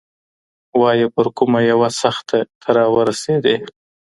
[0.79, 3.55] وايه پر کومه يوه سخته ته راورسېدې؟